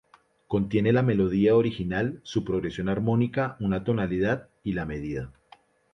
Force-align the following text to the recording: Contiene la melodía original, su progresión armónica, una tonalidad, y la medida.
Contiene 0.47 0.91
la 0.93 1.03
melodía 1.03 1.55
original, 1.55 2.21
su 2.23 2.43
progresión 2.43 2.89
armónica, 2.89 3.55
una 3.59 3.83
tonalidad, 3.83 4.49
y 4.63 4.73
la 4.73 4.87
medida. 4.87 5.31